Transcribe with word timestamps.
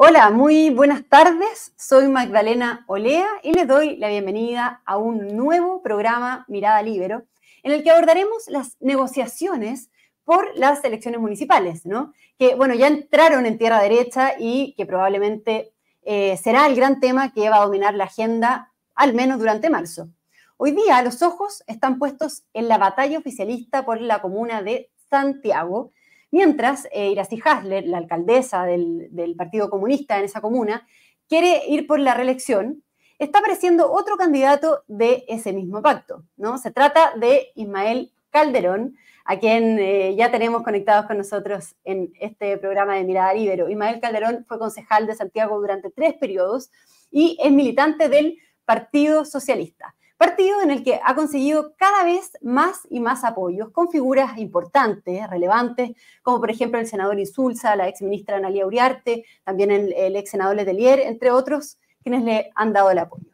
Hola, 0.00 0.30
muy 0.30 0.70
buenas 0.70 1.02
tardes. 1.08 1.72
Soy 1.76 2.06
Magdalena 2.06 2.84
Olea 2.86 3.26
y 3.42 3.52
les 3.52 3.66
doy 3.66 3.96
la 3.96 4.06
bienvenida 4.06 4.80
a 4.86 4.96
un 4.96 5.36
nuevo 5.36 5.82
programa 5.82 6.44
Mirada 6.46 6.80
Libero, 6.82 7.24
en 7.64 7.72
el 7.72 7.82
que 7.82 7.90
abordaremos 7.90 8.44
las 8.46 8.76
negociaciones 8.78 9.90
por 10.22 10.56
las 10.56 10.84
elecciones 10.84 11.20
municipales, 11.20 11.84
¿no? 11.84 12.12
Que, 12.38 12.54
bueno, 12.54 12.76
ya 12.76 12.86
entraron 12.86 13.44
en 13.44 13.58
tierra 13.58 13.82
derecha 13.82 14.34
y 14.38 14.72
que 14.76 14.86
probablemente 14.86 15.72
eh, 16.04 16.36
será 16.36 16.68
el 16.68 16.76
gran 16.76 17.00
tema 17.00 17.32
que 17.32 17.50
va 17.50 17.56
a 17.56 17.64
dominar 17.64 17.96
la 17.96 18.04
agenda, 18.04 18.72
al 18.94 19.14
menos 19.14 19.40
durante 19.40 19.68
marzo. 19.68 20.10
Hoy 20.58 20.70
día 20.70 21.02
los 21.02 21.22
ojos 21.22 21.64
están 21.66 21.98
puestos 21.98 22.44
en 22.54 22.68
la 22.68 22.78
batalla 22.78 23.18
oficialista 23.18 23.84
por 23.84 24.00
la 24.00 24.22
comuna 24.22 24.62
de 24.62 24.92
Santiago, 25.10 25.90
Mientras, 26.30 26.86
eh, 26.92 27.10
Iracy 27.10 27.40
Hasler, 27.42 27.86
la 27.86 27.98
alcaldesa 27.98 28.64
del, 28.64 29.34
Partido 29.36 29.70
Comunista 29.70 30.18
en 30.18 30.24
esa 30.24 30.40
comuna, 30.40 30.86
quiere 31.28 31.62
ir 31.68 31.86
por 31.86 31.98
la 31.98 32.14
reelección, 32.14 32.82
está 33.18 33.38
apareciendo 33.38 33.90
otro 33.90 34.16
candidato 34.16 34.82
de 34.86 35.24
ese 35.28 35.52
mismo 35.52 35.82
pacto. 35.82 36.24
¿no? 36.36 36.58
Se 36.58 36.70
trata 36.70 37.12
de 37.16 37.48
Ismael 37.54 38.12
Calderón, 38.30 38.96
a 39.24 39.38
quien 39.38 39.78
eh, 39.78 40.14
ya 40.16 40.30
tenemos 40.30 40.62
conectados 40.62 41.06
con 41.06 41.18
nosotros 41.18 41.76
en 41.84 42.12
este 42.20 42.56
programa 42.58 42.96
de 42.96 43.04
Mirada 43.04 43.34
Libero. 43.34 43.68
Ismael 43.68 44.00
Calderón 44.00 44.44
fue 44.46 44.58
concejal 44.58 45.06
de 45.06 45.14
Santiago 45.14 45.58
durante 45.58 45.90
tres 45.90 46.14
periodos 46.14 46.70
y 47.10 47.36
es 47.42 47.52
militante 47.52 48.08
del 48.08 48.38
Partido 48.64 49.24
Socialista. 49.24 49.94
Partido 50.18 50.60
en 50.62 50.72
el 50.72 50.82
que 50.82 50.98
ha 51.04 51.14
conseguido 51.14 51.76
cada 51.76 52.02
vez 52.02 52.32
más 52.42 52.80
y 52.90 52.98
más 52.98 53.22
apoyos 53.22 53.70
con 53.70 53.88
figuras 53.88 54.36
importantes, 54.36 55.30
relevantes, 55.30 55.92
como 56.22 56.40
por 56.40 56.50
ejemplo 56.50 56.80
el 56.80 56.88
senador 56.88 57.20
Insulza, 57.20 57.76
la 57.76 57.88
ex 57.88 58.02
ministra 58.02 58.36
Analia 58.36 58.66
Uriarte, 58.66 59.24
también 59.44 59.70
el, 59.70 60.16
ex 60.16 60.30
senador 60.30 60.56
Letelier, 60.56 60.98
entre 60.98 61.30
otros, 61.30 61.78
quienes 62.02 62.24
le 62.24 62.50
han 62.56 62.72
dado 62.72 62.90
el 62.90 62.98
apoyo. 62.98 63.30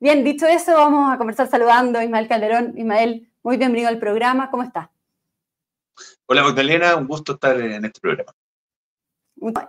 Bien, 0.00 0.24
dicho 0.24 0.46
eso, 0.46 0.72
vamos 0.72 1.12
a 1.12 1.18
conversar 1.18 1.46
saludando 1.46 1.98
a 1.98 2.04
Ismael 2.04 2.26
Calderón. 2.26 2.72
Ismael, 2.74 3.30
muy 3.42 3.58
bienvenido 3.58 3.90
al 3.90 3.98
programa. 3.98 4.50
¿Cómo 4.50 4.62
está? 4.62 4.90
Hola 6.24 6.42
Magdalena, 6.42 6.96
un 6.96 7.06
gusto 7.06 7.34
estar 7.34 7.60
en 7.60 7.84
este 7.84 8.00
programa. 8.00 8.34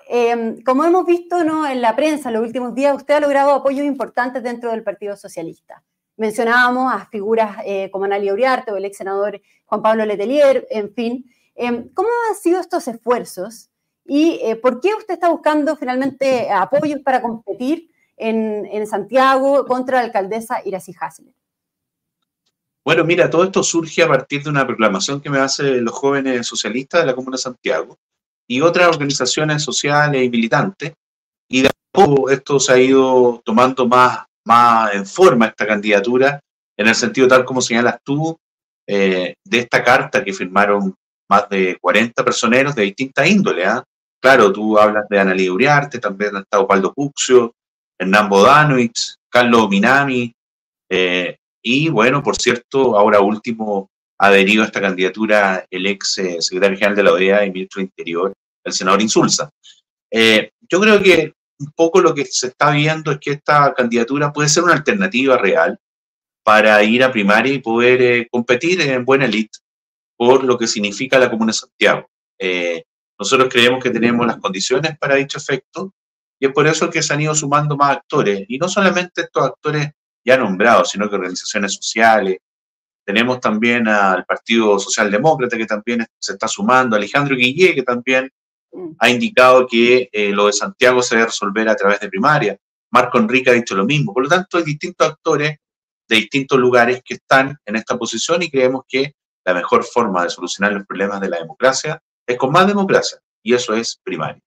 Eh, 0.10 0.62
como 0.66 0.86
hemos 0.86 1.06
visto 1.06 1.44
¿no? 1.44 1.68
en 1.68 1.82
la 1.82 1.98
prensa 1.98 2.30
en 2.30 2.36
los 2.36 2.44
últimos 2.44 2.74
días, 2.74 2.96
usted 2.96 3.16
ha 3.16 3.20
logrado 3.20 3.52
apoyos 3.52 3.86
importantes 3.86 4.42
dentro 4.42 4.72
del 4.72 4.84
Partido 4.84 5.18
Socialista. 5.18 5.84
Mencionábamos 6.18 6.94
a 6.94 7.06
figuras 7.08 7.58
eh, 7.66 7.90
como 7.92 8.06
Analia 8.06 8.34
Uriarte 8.34 8.72
o 8.72 8.78
el 8.78 8.86
ex 8.86 8.98
senador 8.98 9.42
Juan 9.66 9.82
Pablo 9.82 10.06
Letelier, 10.06 10.66
en 10.70 10.94
fin. 10.94 11.26
Em, 11.56 11.90
¿Cómo 11.94 12.10
han 12.30 12.36
sido 12.36 12.60
estos 12.60 12.88
esfuerzos 12.88 13.70
y 14.06 14.40
eh, 14.44 14.56
por 14.56 14.80
qué 14.80 14.94
usted 14.94 15.16
está 15.16 15.30
buscando 15.30 15.76
finalmente 15.76 16.50
apoyos 16.52 17.00
para 17.00 17.22
competir 17.22 17.90
en, 18.18 18.88
Santiago 18.88 19.66
contra 19.66 19.98
la 19.98 20.06
alcaldesa 20.06 20.62
Iracy 20.64 20.94
Hasler? 21.00 21.34
Bueno, 22.84 23.04
mira, 23.04 23.30
todo 23.30 23.44
esto 23.44 23.64
surge 23.64 24.04
a 24.04 24.08
partir 24.08 24.44
de 24.44 24.50
una 24.50 24.66
proclamación 24.66 25.20
que 25.20 25.30
me 25.30 25.40
hacen 25.40 25.84
los 25.84 25.94
jóvenes 25.94 26.46
socialistas 26.46 27.02
de 27.02 27.08
la 27.08 27.16
Comuna 27.16 27.36
de 27.36 27.42
Santiago 27.42 27.98
y 28.48 28.62
otras 28.62 28.88
organizaciones 28.88 29.64
sociales 29.64 30.24
y 30.24 30.30
militantes. 30.30 30.94
Y 31.48 31.64
de 31.64 31.70
a 31.70 31.72
poco 31.92 32.30
esto 32.30 32.60
se 32.60 32.74
ha 32.74 32.78
ido 32.78 33.42
tomando 33.44 33.88
más 33.88 34.26
más 34.46 34.94
en 34.94 35.06
forma 35.06 35.48
esta 35.48 35.68
candidatura, 35.68 36.40
en 36.78 36.88
el 36.88 36.96
sentido 36.96 37.28
tal 37.28 37.46
como 37.46 37.62
señalas 37.62 37.98
tú, 38.04 38.38
eh, 38.88 39.36
de 39.44 39.60
esta 39.60 39.84
carta 39.84 40.24
que 40.24 40.34
firmaron 40.34 40.94
más 41.30 41.50
de 41.50 41.78
40 41.82 42.24
personeros 42.24 42.76
de 42.76 42.84
distinta 42.84 43.28
índole. 43.28 43.66
¿ah? 43.66 43.84
Claro, 44.22 44.52
tú 44.52 44.78
hablas 44.78 45.06
de 45.10 45.20
Analí 45.20 45.50
Uriarte, 45.50 46.00
también 46.00 46.38
está 46.38 46.60
Opaldo 46.60 46.94
Puxio, 46.94 47.54
Hernán 48.00 48.30
Bodanovich, 48.30 49.16
Carlos 49.30 49.70
Minami, 49.70 50.32
eh, 50.90 51.38
y 51.64 51.90
bueno, 51.90 52.22
por 52.22 52.36
cierto, 52.36 52.98
ahora 52.98 53.22
último 53.22 53.90
adherido 54.20 54.62
a 54.62 54.68
esta 54.68 54.80
candidatura 54.80 55.66
el 55.70 55.88
ex 55.88 56.20
eh, 56.20 56.42
secretario 56.42 56.78
general 56.78 56.96
de 56.96 57.04
la 57.04 57.12
OEA 57.14 57.46
y 57.46 57.52
ministro 57.52 57.80
de 57.80 57.86
Interior, 57.86 58.34
el 58.64 58.74
senador 58.74 59.02
Insulza. 59.02 59.50
yo 60.12 60.80
creo 60.80 61.02
que 61.02 61.34
un 61.60 61.72
poco 61.76 62.02
lo 62.02 62.14
que 62.14 62.26
se 62.26 62.48
está 62.48 62.72
viendo 62.72 63.12
es 63.12 63.20
que 63.20 63.32
esta 63.32 63.74
candidatura 63.74 64.34
puede 64.34 64.50
ser 64.50 64.64
una 64.64 64.74
alternativa 64.74 65.38
real 65.38 65.80
para 66.44 66.84
ir 66.84 67.04
a 67.04 67.12
primaria 67.12 67.54
y 67.54 67.60
poder 67.60 68.02
eh, 68.02 68.28
competir 68.30 68.82
en 68.82 69.06
buena 69.06 69.26
elite 69.26 69.60
por 70.18 70.44
lo 70.44 70.58
que 70.58 70.68
significa 70.68 71.20
la 71.20 71.30
Comuna 71.30 71.52
de 71.52 71.58
Santiago. 71.58 72.10
Eh, 72.40 72.84
nosotros 73.18 73.50
creemos 73.50 73.84
que 73.84 73.90
tenemos 73.90 74.26
las 74.26 74.38
condiciones 74.38 74.98
para 74.98 75.16
dicho 75.16 75.38
efecto 75.38 75.94
y 76.40 76.48
es 76.48 76.54
por 76.54 76.68
eso 76.68 76.90
que 76.90 77.02
se 77.02 77.14
han 77.14 77.22
ido 77.22 77.34
sumando 77.34 77.78
más 77.78 77.98
actores, 77.98 78.44
y 78.48 78.58
no 78.58 78.68
solamente 78.68 79.22
estos 79.22 79.44
actores 79.44 79.92
ya 80.24 80.38
nombrados, 80.38 80.90
sino 80.90 81.10
que 81.10 81.16
organizaciones 81.16 81.74
sociales. 81.76 82.40
Tenemos 83.06 83.40
también 83.40 83.88
al 83.88 84.26
Partido 84.26 84.78
Socialdemócrata 84.80 85.58
que 85.58 85.66
también 85.66 86.06
se 86.20 86.34
está 86.34 86.48
sumando, 86.48 86.96
Alejandro 86.96 87.36
Guillé 87.36 87.74
que 87.74 87.84
también 87.84 88.30
ha 89.00 89.10
indicado 89.10 89.68
que 89.68 90.10
eh, 90.12 90.32
lo 90.32 90.48
de 90.48 90.54
Santiago 90.54 91.02
se 91.02 91.16
debe 91.16 91.28
resolver 91.28 91.70
a 91.70 91.76
través 91.76 92.00
de 92.00 92.10
primaria. 92.10 92.58
Marco 92.92 93.18
Enrique 93.18 93.50
ha 93.50 93.54
dicho 93.54 93.76
lo 93.76 93.86
mismo. 93.86 94.14
Por 94.14 94.24
lo 94.24 94.30
tanto, 94.30 94.58
hay 94.58 94.64
distintos 94.64 95.08
actores 95.08 95.58
de 96.08 96.16
distintos 96.16 96.60
lugares 96.60 97.02
que 97.04 97.16
están 97.16 97.58
en 97.66 97.76
esta 97.76 97.98
posición 97.98 98.42
y 98.44 98.50
creemos 98.50 98.84
que 98.88 99.16
la 99.44 99.54
mejor 99.54 99.84
forma 99.84 100.24
de 100.24 100.30
solucionar 100.30 100.74
los 100.74 100.86
problemas 100.86 101.20
de 101.22 101.30
la 101.30 101.40
democracia 101.40 102.02
es 102.26 102.38
con 102.38 102.52
más 102.52 102.68
democracia 102.68 103.20
y 103.44 103.54
eso 103.54 103.74
es 103.74 104.00
primaria. 104.04 104.42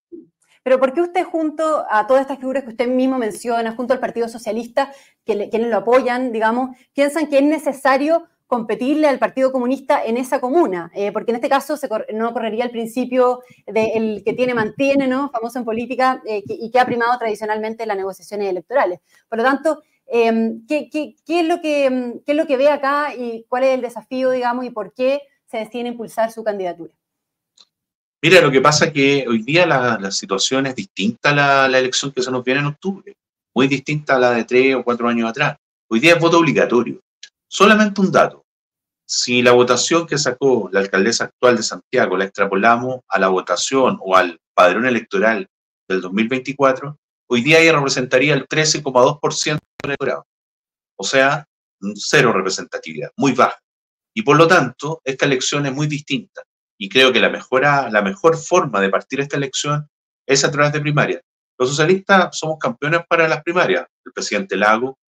Pero 0.63 0.79
¿por 0.79 0.93
qué 0.93 1.01
usted 1.01 1.25
junto 1.25 1.87
a 1.89 2.07
todas 2.07 2.23
estas 2.23 2.39
figuras 2.39 2.65
que 2.65 2.71
usted 2.71 2.89
mismo 2.89 3.17
menciona, 3.17 3.75
junto 3.75 3.95
al 3.95 4.01
Partido 4.01 4.29
Socialista, 4.29 4.93
que 5.25 5.49
quienes 5.49 5.71
lo 5.71 5.79
apoyan, 5.79 6.33
digamos, 6.33 6.77
piensan 6.93 7.29
que 7.29 7.39
es 7.39 7.45
necesario 7.45 8.29
competirle 8.49 9.07
al 9.07 9.19
Partido 9.19 9.53
Comunista 9.53 10.03
en 10.03 10.17
esa 10.17 10.41
comuna, 10.41 10.91
eh, 10.95 11.13
porque 11.13 11.33
en 11.33 11.37
este 11.37 11.51
caso 11.51 11.77
no 12.15 12.33
correría 12.33 12.65
el 12.65 12.71
principio 12.71 13.43
del 13.67 14.23
que 14.25 14.33
tiene 14.33 14.55
mantiene, 14.55 15.07
¿no? 15.07 15.31
famoso 15.31 15.59
en 15.59 15.67
política, 15.67 16.23
eh, 16.27 16.43
y 16.47 16.71
que 16.71 16.81
ha 16.81 16.87
primado 16.87 17.17
tradicionalmente 17.19 17.85
las 17.85 17.99
negociaciones 17.99 18.49
electorales. 18.49 19.01
Por 19.29 19.39
lo 19.39 19.45
tanto, 19.45 19.83
em, 20.07 20.67
¿qué, 20.67 20.89
es 21.27 21.47
lo 21.47 21.61
que, 21.61 21.85
em, 21.85 22.21
es 22.25 22.35
lo 22.35 22.47
que 22.47 22.57
ve 22.57 22.71
acá 22.71 23.15
y 23.15 23.45
cuál 23.51 23.65
es 23.65 23.75
el 23.75 23.83
desafío, 23.83 24.31
digamos, 24.31 24.65
y 24.65 24.71
por 24.71 24.95
qué 24.95 25.21
se 25.45 25.59
decide 25.59 25.89
impulsar 25.89 26.33
su 26.33 26.43
candidatura? 26.43 26.95
Mira, 28.23 28.41
lo 28.41 28.51
que 28.51 28.63
pasa 28.63 28.87
es 28.87 28.93
que 28.93 29.27
hoy 29.29 29.43
día 29.43 29.67
la, 29.67 30.11
situación 30.11 30.65
es 30.65 30.75
distinta 30.75 31.31
a 31.31 31.35
la, 31.35 31.69
la, 31.69 31.79
elección 31.79 32.13
que 32.13 32.23
se 32.23 32.31
nos 32.31 32.43
viene 32.43 32.61
en 32.61 32.67
octubre, 32.67 33.15
muy 33.55 33.69
distinta 33.69 34.17
a 34.17 34.19
la 34.19 34.31
de 34.31 34.45
tres 34.45 34.75
o 34.75 34.83
cuatro 34.83 35.07
años 35.07 35.29
atrás. 35.29 35.59
Hoy 35.91 36.01
día 36.01 36.15
es 36.15 36.21
voto 36.21 36.39
obligatorio. 36.39 36.99
Solamente 37.49 38.01
un 38.01 38.13
dato. 38.13 38.45
Si 39.07 39.41
la 39.41 39.53
votación 39.53 40.07
que 40.07 40.19
sacó 40.19 40.69
la 40.71 40.81
alcaldesa 40.81 41.25
actual 41.25 41.57
de 41.57 41.63
Santiago 41.63 42.19
la 42.19 42.25
extrapolamos 42.25 43.01
a 43.09 43.19
la 43.19 43.29
votación 43.29 43.99
o 44.03 44.15
al 44.15 44.39
padrón 44.55 44.85
electoral 44.85 45.49
del 45.89 46.03
2024, 46.03 46.99
hoy 47.31 47.43
día 47.43 47.59
ella 47.59 47.73
representaría 47.73 48.35
el 48.35 48.47
13,2% 48.47 49.45
del 49.45 49.61
electorado. 49.83 50.27
O 50.97 51.05
sea, 51.05 51.47
cero 51.95 52.35
representatividad, 52.35 53.11
muy 53.17 53.33
baja. 53.33 53.59
Y 54.15 54.23
por 54.23 54.37
lo 54.37 54.47
tanto, 54.47 55.01
esta 55.05 55.25
elección 55.25 55.65
es 55.65 55.73
muy 55.73 55.87
distinta. 55.87 56.43
Y 56.79 56.89
creo 56.91 57.11
que 57.13 57.21
la, 57.21 57.31
mejora, 57.31 57.89
la 57.91 58.03
mejor 58.03 58.37
forma 58.37 58.81
de 58.81 58.91
partir 58.91 59.21
esta 59.21 59.39
elección 59.39 59.89
es 60.27 60.45
a 60.45 60.51
través 60.51 60.73
de 60.73 60.81
primarias. 60.81 61.23
Los 61.59 61.71
socialistas 61.71 62.37
somos 62.37 62.59
campeones 62.59 63.01
para 63.09 63.27
las 63.27 63.43
primarias. 63.43 63.87
El 64.05 64.13
presidente 64.13 64.57
Lago 64.57 64.99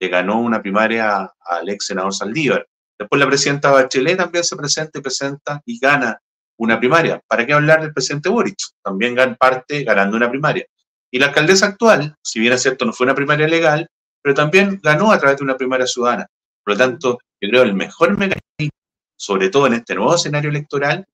le 0.00 0.08
ganó 0.08 0.40
una 0.40 0.60
primaria 0.62 1.32
al 1.40 1.68
ex 1.68 1.86
senador 1.86 2.14
Saldívar. 2.14 2.66
Después 2.98 3.20
la 3.20 3.26
presidenta 3.26 3.70
Bachelet 3.70 4.16
también 4.16 4.44
se 4.44 4.56
presenta 4.56 4.98
y 4.98 5.02
presenta 5.02 5.62
y 5.64 5.78
gana 5.78 6.20
una 6.56 6.78
primaria. 6.78 7.20
¿Para 7.26 7.46
qué 7.46 7.52
hablar 7.52 7.80
del 7.80 7.92
presidente 7.92 8.28
Boric? 8.28 8.58
También 8.82 9.14
gana 9.14 9.36
parte 9.36 9.84
ganando 9.84 10.16
una 10.16 10.28
primaria. 10.28 10.66
Y 11.10 11.18
la 11.18 11.26
alcaldesa 11.26 11.66
actual, 11.66 12.16
si 12.22 12.40
bien 12.40 12.52
es 12.52 12.62
cierto, 12.62 12.84
no 12.84 12.92
fue 12.92 13.04
una 13.04 13.14
primaria 13.14 13.46
legal, 13.46 13.88
pero 14.20 14.34
también 14.34 14.80
ganó 14.82 15.12
a 15.12 15.18
través 15.18 15.38
de 15.38 15.44
una 15.44 15.56
primaria 15.56 15.86
ciudadana. 15.86 16.26
Por 16.64 16.74
lo 16.74 16.78
tanto, 16.78 17.18
yo 17.40 17.48
creo 17.48 17.62
que 17.62 17.68
el 17.68 17.74
mejor 17.74 18.10
mecanismo, 18.18 18.76
sobre 19.16 19.48
todo 19.48 19.68
en 19.68 19.74
este 19.74 19.94
nuevo 19.94 20.14
escenario 20.14 20.50
electoral, 20.50 21.06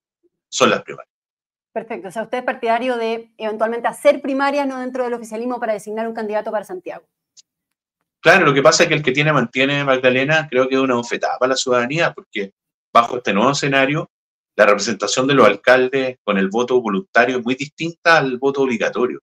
son 0.49 0.71
las 0.71 0.81
primarias. 0.81 1.13
Perfecto. 1.71 2.07
O 2.07 2.11
sea, 2.11 2.23
usted 2.23 2.39
es 2.39 2.43
partidario 2.43 2.97
de 2.97 3.31
eventualmente 3.37 3.87
hacer 3.87 4.21
primarias 4.21 4.67
no 4.67 4.79
dentro 4.79 5.03
del 5.03 5.13
oficialismo 5.13 5.59
para 5.59 5.73
designar 5.73 6.07
un 6.07 6.13
candidato 6.13 6.51
para 6.51 6.65
Santiago. 6.65 7.05
Claro, 8.25 8.47
lo 8.47 8.55
que 8.55 8.63
pasa 8.63 8.81
es 8.81 8.89
que 8.89 8.95
el 8.95 9.03
que 9.03 9.11
tiene 9.11 9.31
mantiene 9.31 9.83
Magdalena 9.83 10.47
creo 10.49 10.67
que 10.67 10.73
es 10.73 10.81
una 10.81 10.95
bofetada 10.95 11.37
para 11.37 11.51
la 11.51 11.55
ciudadanía, 11.55 12.11
porque 12.11 12.53
bajo 12.91 13.17
este 13.17 13.31
nuevo 13.31 13.51
escenario, 13.51 14.09
la 14.55 14.65
representación 14.65 15.27
de 15.27 15.35
los 15.35 15.45
alcaldes 15.45 16.17
con 16.23 16.39
el 16.39 16.49
voto 16.49 16.81
voluntario 16.81 17.37
es 17.37 17.45
muy 17.45 17.53
distinta 17.53 18.17
al 18.17 18.39
voto 18.39 18.63
obligatorio. 18.63 19.19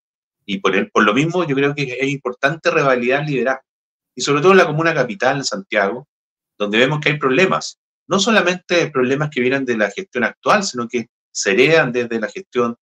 Y 0.46 0.58
por, 0.58 0.76
el, 0.76 0.88
por 0.88 1.02
lo 1.02 1.14
mismo 1.14 1.42
yo 1.44 1.56
creo 1.56 1.74
que 1.74 1.82
es 1.82 2.08
importante 2.10 2.70
revalidar 2.70 3.26
liderazgo. 3.28 3.64
Y 4.14 4.20
sobre 4.20 4.40
todo 4.40 4.52
en 4.52 4.58
la 4.58 4.66
comuna 4.66 4.94
capital, 4.94 5.38
en 5.38 5.44
Santiago, 5.44 6.06
donde 6.56 6.78
vemos 6.78 7.00
que 7.00 7.08
hay 7.08 7.18
problemas. 7.18 7.80
No 8.06 8.20
solamente 8.20 8.88
problemas 8.92 9.30
que 9.30 9.40
vienen 9.40 9.64
de 9.64 9.78
la 9.78 9.90
gestión 9.90 10.22
actual, 10.22 10.62
sino 10.62 10.86
que 10.86 11.08
se 11.28 11.50
heredan 11.50 11.90
desde 11.90 12.20
la 12.20 12.28
gestión 12.28 12.76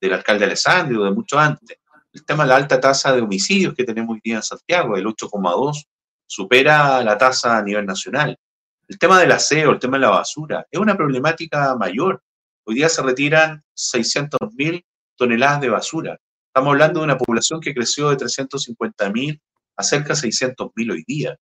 del 0.00 0.14
alcalde 0.14 0.46
Alessandro, 0.46 1.04
de 1.04 1.10
mucho 1.10 1.38
antes. 1.38 1.76
El 2.12 2.24
tema 2.24 2.44
de 2.44 2.50
la 2.50 2.56
alta 2.56 2.80
tasa 2.80 3.12
de 3.12 3.20
homicidios 3.20 3.74
que 3.74 3.84
tenemos 3.84 4.14
hoy 4.14 4.20
día 4.22 4.36
en 4.36 4.42
Santiago, 4.42 4.96
el 4.96 5.06
8,2, 5.06 5.84
supera 6.26 7.02
la 7.02 7.18
tasa 7.18 7.58
a 7.58 7.62
nivel 7.62 7.86
nacional. 7.86 8.36
El 8.86 8.98
tema 8.98 9.20
del 9.20 9.32
aseo, 9.32 9.70
el 9.72 9.78
tema 9.78 9.98
de 9.98 10.02
la 10.02 10.10
basura, 10.10 10.66
es 10.70 10.80
una 10.80 10.96
problemática 10.96 11.76
mayor. 11.76 12.22
Hoy 12.64 12.76
día 12.76 12.88
se 12.88 13.02
retiran 13.02 13.62
600.000 13.76 14.84
toneladas 15.16 15.60
de 15.60 15.68
basura. 15.68 16.18
Estamos 16.46 16.72
hablando 16.72 17.00
de 17.00 17.04
una 17.04 17.18
población 17.18 17.60
que 17.60 17.74
creció 17.74 18.10
de 18.10 18.16
350.000 18.16 19.40
a 19.76 19.82
cerca 19.82 20.14
de 20.14 20.20
600.000 20.20 20.92
hoy 20.92 21.04
día. 21.06 21.36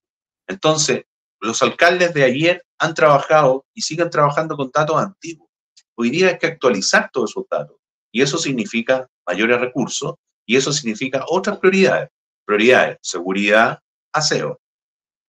Entonces, 0.47 1.03
los 1.39 1.61
alcaldes 1.61 2.13
de 2.13 2.23
ayer 2.23 2.63
han 2.79 2.93
trabajado 2.93 3.65
y 3.73 3.81
siguen 3.81 4.09
trabajando 4.09 4.57
con 4.57 4.69
datos 4.73 4.97
antiguos. 4.97 5.49
Hoy 5.95 6.09
día 6.09 6.29
hay 6.29 6.37
que 6.37 6.47
actualizar 6.47 7.09
todos 7.11 7.31
esos 7.31 7.45
datos 7.49 7.77
y 8.11 8.21
eso 8.21 8.37
significa 8.37 9.07
mayores 9.25 9.59
recursos 9.59 10.15
y 10.47 10.55
eso 10.55 10.71
significa 10.71 11.23
otras 11.27 11.59
prioridades. 11.59 12.09
Prioridades, 12.45 12.97
seguridad, 13.01 13.79
aseo. 14.13 14.59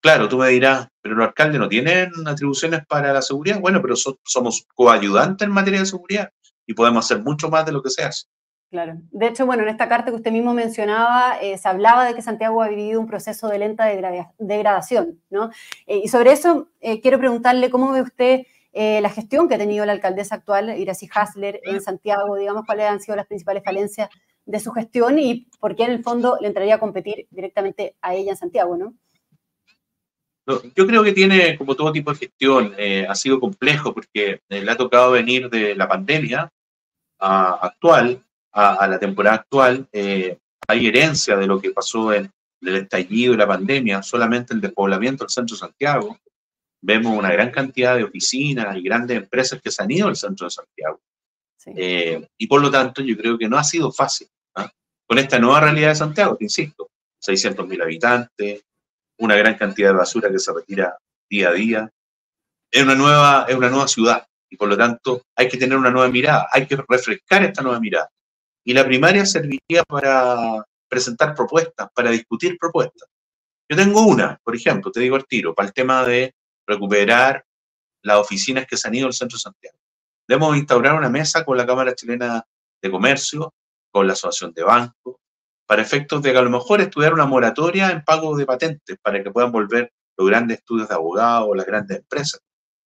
Claro, 0.00 0.28
tú 0.28 0.38
me 0.38 0.48
dirás, 0.48 0.88
pero 1.02 1.16
los 1.16 1.26
alcaldes 1.26 1.58
no 1.58 1.68
tienen 1.68 2.10
atribuciones 2.24 2.86
para 2.86 3.12
la 3.12 3.20
seguridad. 3.20 3.60
Bueno, 3.60 3.82
pero 3.82 3.96
somos 3.96 4.64
coayudantes 4.74 5.46
en 5.46 5.52
materia 5.52 5.80
de 5.80 5.86
seguridad 5.86 6.30
y 6.64 6.72
podemos 6.72 7.04
hacer 7.04 7.22
mucho 7.22 7.50
más 7.50 7.66
de 7.66 7.72
lo 7.72 7.82
que 7.82 7.90
se 7.90 8.04
hace. 8.04 8.26
Claro. 8.70 8.98
De 9.10 9.26
hecho, 9.26 9.46
bueno, 9.46 9.62
en 9.62 9.70
esta 9.70 9.88
carta 9.88 10.10
que 10.10 10.16
usted 10.16 10.30
mismo 10.30 10.52
mencionaba, 10.52 11.38
eh, 11.40 11.56
se 11.56 11.68
hablaba 11.68 12.04
de 12.04 12.14
que 12.14 12.22
Santiago 12.22 12.62
ha 12.62 12.68
vivido 12.68 13.00
un 13.00 13.06
proceso 13.06 13.48
de 13.48 13.58
lenta 13.58 13.86
degradación, 14.38 15.20
¿no? 15.30 15.50
Eh, 15.86 16.02
y 16.04 16.08
sobre 16.08 16.32
eso 16.32 16.68
eh, 16.80 17.00
quiero 17.00 17.18
preguntarle 17.18 17.70
cómo 17.70 17.90
ve 17.92 18.02
usted 18.02 18.42
la 18.74 19.08
gestión 19.08 19.48
que 19.48 19.56
ha 19.56 19.58
tenido 19.58 19.84
la 19.84 19.90
alcaldesa 19.90 20.36
actual, 20.36 20.78
Iracy 20.78 21.08
Hasler, 21.12 21.60
en 21.64 21.80
Santiago, 21.80 22.36
digamos, 22.36 22.64
cuáles 22.64 22.86
han 22.86 23.00
sido 23.00 23.16
las 23.16 23.26
principales 23.26 23.64
falencias 23.64 24.08
de 24.48 24.60
su 24.60 24.72
gestión 24.72 25.18
y 25.18 25.46
por 25.60 25.76
qué 25.76 25.84
en 25.84 25.92
el 25.92 26.02
fondo 26.02 26.38
le 26.40 26.48
entraría 26.48 26.76
a 26.76 26.80
competir 26.80 27.26
directamente 27.30 27.96
a 28.00 28.14
ella 28.14 28.32
en 28.32 28.36
Santiago, 28.36 28.76
¿no? 28.76 28.94
Yo 30.74 30.86
creo 30.86 31.04
que 31.04 31.12
tiene, 31.12 31.58
como 31.58 31.74
todo 31.74 31.92
tipo 31.92 32.10
de 32.10 32.16
gestión, 32.16 32.74
ha 33.06 33.14
sido 33.14 33.38
complejo 33.38 33.92
porque 33.92 34.40
le 34.48 34.70
ha 34.70 34.76
tocado 34.78 35.12
venir 35.12 35.50
de 35.50 35.74
la 35.74 35.86
pandemia 35.86 36.50
actual, 37.18 38.24
a, 38.52 38.86
la 38.86 38.98
temporada 38.98 39.36
actual, 39.36 39.88
eh, 39.92 40.38
hay 40.66 40.86
herencia 40.86 41.36
de 41.36 41.46
lo 41.46 41.60
que 41.60 41.70
pasó 41.70 42.12
en 42.12 42.30
el 42.60 42.76
estallido 42.76 43.34
y 43.34 43.36
la 43.36 43.46
pandemia, 43.46 44.02
solamente 44.02 44.54
el 44.54 44.60
despoblamiento 44.60 45.24
del 45.24 45.30
centro 45.30 45.54
de 45.54 45.60
Santiago. 45.60 46.18
Vemos 46.80 47.16
una 47.16 47.30
gran 47.30 47.50
cantidad 47.50 47.96
de 47.96 48.04
oficinas 48.04 48.76
y 48.76 48.82
grandes 48.82 49.16
empresas 49.16 49.60
que 49.62 49.70
se 49.70 49.82
han 49.82 49.90
ido 49.90 50.08
al 50.08 50.16
centro 50.16 50.46
de 50.46 50.50
Santiago. 50.50 51.00
Eh, 51.66 52.26
y 52.38 52.46
por 52.46 52.60
lo 52.60 52.70
tanto, 52.70 53.02
yo 53.02 53.16
creo 53.16 53.36
que 53.36 53.48
no 53.48 53.58
ha 53.58 53.64
sido 53.64 53.92
fácil. 53.92 54.28
Con 55.08 55.18
esta 55.18 55.38
nueva 55.38 55.60
realidad 55.60 55.88
de 55.88 55.94
Santiago, 55.94 56.36
te 56.36 56.44
insisto, 56.44 56.90
600.000 57.26 57.82
habitantes, 57.82 58.62
una 59.18 59.36
gran 59.36 59.56
cantidad 59.56 59.88
de 59.88 59.96
basura 59.96 60.30
que 60.30 60.38
se 60.38 60.52
retira 60.52 60.98
día 61.30 61.48
a 61.48 61.52
día. 61.52 61.90
Es 62.70 62.82
una 62.82 62.94
nueva, 62.94 63.46
es 63.48 63.56
una 63.56 63.70
nueva 63.70 63.88
ciudad 63.88 64.26
y 64.50 64.56
por 64.56 64.68
lo 64.68 64.76
tanto 64.76 65.22
hay 65.34 65.48
que 65.48 65.56
tener 65.56 65.78
una 65.78 65.90
nueva 65.90 66.08
mirada, 66.08 66.48
hay 66.52 66.66
que 66.66 66.76
refrescar 66.76 67.42
esta 67.42 67.62
nueva 67.62 67.80
mirada. 67.80 68.10
Y 68.64 68.74
la 68.74 68.84
primaria 68.84 69.24
serviría 69.24 69.82
para 69.88 70.62
presentar 70.88 71.34
propuestas, 71.34 71.88
para 71.94 72.10
discutir 72.10 72.58
propuestas. 72.58 73.08
Yo 73.66 73.76
tengo 73.76 74.02
una, 74.06 74.38
por 74.42 74.54
ejemplo, 74.54 74.90
te 74.90 75.00
digo 75.00 75.16
al 75.16 75.26
tiro, 75.26 75.54
para 75.54 75.68
el 75.68 75.74
tema 75.74 76.04
de 76.04 76.34
recuperar 76.66 77.44
las 78.02 78.18
oficinas 78.18 78.66
que 78.66 78.76
se 78.76 78.88
han 78.88 78.94
ido 78.94 79.06
al 79.06 79.14
centro 79.14 79.36
de 79.36 79.40
Santiago. 79.40 79.78
Debemos 80.26 80.56
instaurar 80.56 80.94
una 80.94 81.08
mesa 81.08 81.44
con 81.46 81.56
la 81.56 81.66
Cámara 81.66 81.94
Chilena 81.94 82.44
de 82.82 82.90
Comercio, 82.90 83.54
con 83.90 84.06
la 84.06 84.12
Asociación 84.12 84.52
de 84.52 84.64
Bancos, 84.64 85.16
para 85.66 85.82
efectos 85.82 86.22
de 86.22 86.32
que 86.32 86.38
a 86.38 86.42
lo 86.42 86.50
mejor 86.50 86.80
estudiar 86.80 87.12
una 87.12 87.26
moratoria 87.26 87.90
en 87.90 88.02
pago 88.02 88.36
de 88.36 88.46
patentes, 88.46 88.96
para 89.02 89.22
que 89.22 89.30
puedan 89.30 89.52
volver 89.52 89.92
los 90.16 90.26
grandes 90.26 90.58
estudios 90.58 90.88
de 90.88 90.94
abogados, 90.94 91.56
las 91.56 91.66
grandes 91.66 91.98
empresas. 91.98 92.40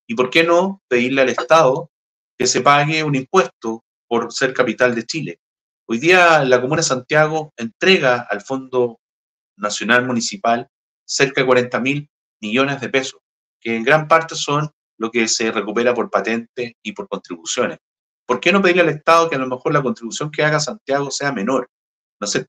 Y 0.06 0.14
por 0.14 0.30
qué 0.30 0.44
no 0.44 0.82
pedirle 0.88 1.22
al 1.22 1.28
Estado 1.28 1.90
que 2.38 2.46
se 2.46 2.60
pague 2.60 3.04
un 3.04 3.14
impuesto 3.14 3.84
por 4.08 4.32
ser 4.32 4.52
capital 4.52 4.94
de 4.94 5.04
Chile. 5.04 5.40
Hoy 5.88 5.98
día 5.98 6.44
la 6.44 6.60
Comuna 6.60 6.80
de 6.80 6.86
Santiago 6.88 7.52
entrega 7.56 8.26
al 8.28 8.40
Fondo 8.40 9.00
Nacional 9.56 10.06
Municipal 10.06 10.68
cerca 11.04 11.40
de 11.40 11.46
40 11.46 11.80
mil 11.80 12.10
millones 12.40 12.80
de 12.80 12.88
pesos, 12.88 13.20
que 13.60 13.76
en 13.76 13.84
gran 13.84 14.08
parte 14.08 14.34
son 14.34 14.70
lo 14.98 15.10
que 15.10 15.28
se 15.28 15.50
recupera 15.50 15.94
por 15.94 16.10
patente 16.10 16.76
y 16.82 16.92
por 16.92 17.08
contribuciones. 17.08 17.78
¿Por 18.26 18.40
qué 18.40 18.52
no 18.52 18.62
pedirle 18.62 18.82
al 18.82 18.88
Estado 18.88 19.28
que 19.28 19.36
a 19.36 19.38
lo 19.38 19.46
mejor 19.46 19.72
la 19.72 19.82
contribución 19.82 20.30
que 20.30 20.44
haga 20.44 20.60
Santiago 20.60 21.10
sea 21.10 21.32
menor? 21.32 21.68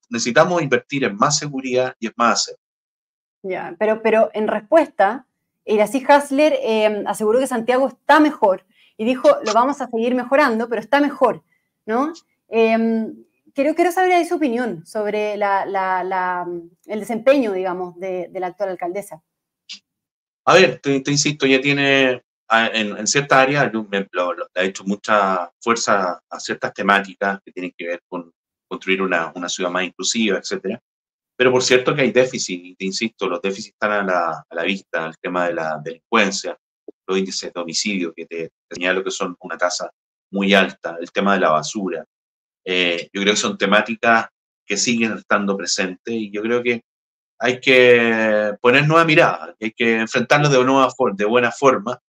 necesitamos 0.10 0.62
invertir 0.62 1.04
en 1.04 1.16
más 1.16 1.38
seguridad 1.40 1.96
y 2.00 2.06
en 2.06 2.14
más 2.16 2.42
aseo. 2.42 2.58
Ya, 3.42 3.76
pero, 3.80 4.02
pero 4.02 4.30
en 4.34 4.48
respuesta, 4.48 5.26
Iracy 5.66 6.06
Hasler 6.08 6.54
eh, 6.62 7.04
aseguró 7.08 7.40
que 7.40 7.48
Santiago 7.48 7.88
está 7.88 8.20
mejor 8.20 8.66
y 8.98 9.06
dijo, 9.06 9.30
lo 9.46 9.54
vamos 9.54 9.82
a 9.82 9.88
seguir 9.88 10.16
mejorando, 10.16 10.70
pero 10.70 10.80
está 10.80 11.02
mejor, 11.02 11.44
¿no? 11.86 12.14
Em, 12.48 13.16
quiero, 13.54 13.76
quiero 13.76 13.92
saber 13.92 14.14
ahí 14.14 14.26
su 14.26 14.36
opinión 14.36 14.86
sobre 14.86 15.34
el 15.34 17.00
desempeño, 17.00 17.54
digamos, 17.54 17.98
de, 18.00 18.30
la 18.34 18.48
actual 18.48 18.70
alcaldesa. 18.70 19.22
A 20.46 20.54
ver, 20.56 20.80
te, 20.80 21.02
insisto, 21.08 21.46
ya 21.46 21.62
tiene 21.62 22.24
en, 22.74 22.98
en 22.98 23.08
ciertas 23.08 23.40
áreas, 23.40 23.72
le 23.74 24.08
ha 24.56 24.64
hecho 24.64 24.84
mucha 24.84 25.52
fuerza 25.60 26.20
a 26.30 26.40
ciertas 26.40 26.74
temáticas 26.74 27.40
que 27.44 27.52
tienen 27.52 27.74
que 27.78 27.88
ver 27.88 28.02
con 28.08 28.32
construir 28.68 29.02
una, 29.02 29.32
una 29.36 29.50
ciudad 29.50 29.70
más 29.70 29.84
inclusiva, 29.84 30.38
etcétera. 30.38 30.80
Pero 31.36 31.52
por 31.52 31.64
cierto 31.64 31.96
que 31.96 32.02
hay 32.02 32.12
déficit, 32.12 32.64
y 32.64 32.76
te 32.76 32.86
insisto, 32.86 33.28
los 33.28 33.42
déficits 33.42 33.74
están 33.74 33.92
a 33.92 34.04
la, 34.04 34.46
a 34.50 34.56
la 34.56 34.64
vista, 34.64 35.08
el 35.08 35.18
tema 35.20 35.48
de 35.48 35.54
la 35.54 35.80
delincuencia, 35.84 36.58
los 37.08 37.18
índices 37.18 37.52
de 37.54 37.60
homicidio, 37.60 38.14
que 38.14 38.26
te, 38.26 38.50
te 38.68 38.76
señalo 38.76 39.04
que 39.04 39.12
son 39.12 39.36
una 39.42 39.58
tasa 39.58 39.90
muy 40.32 40.54
alta, 40.54 40.98
el 41.00 41.12
tema 41.12 41.34
de 41.34 41.42
la 41.42 41.50
basura, 41.50 42.06
eh, 42.66 43.10
yo 43.12 43.22
creo 43.22 43.34
que 43.34 43.40
son 43.40 43.58
temáticas 43.58 44.28
que 44.66 44.78
siguen 44.78 45.14
estando 45.18 45.58
presentes 45.58 46.14
y 46.14 46.32
yo 46.32 46.42
creo 46.42 46.64
que 46.64 46.82
hay 47.40 47.60
que 47.60 48.56
poner 48.62 48.88
nueva 48.88 49.04
mirada, 49.04 49.54
hay 49.60 49.72
que 49.72 50.00
enfrentarlos 50.00 50.52
de, 50.52 50.64
nueva, 50.64 50.90
de 51.14 51.26
buena 51.26 51.52
forma 51.52 52.00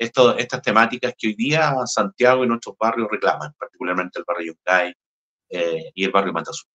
esto, 0.00 0.36
estas 0.36 0.62
temáticas 0.62 1.14
que 1.16 1.28
hoy 1.28 1.34
día 1.34 1.74
Santiago 1.86 2.44
y 2.44 2.48
nuestros 2.48 2.76
barrios 2.78 3.08
reclaman, 3.10 3.52
particularmente 3.58 4.18
el 4.18 4.24
barrio 4.26 4.54
Yungay 4.54 4.94
eh, 5.50 5.92
y 5.94 6.04
el 6.04 6.10
barrio 6.10 6.32
Matazú. 6.32 6.66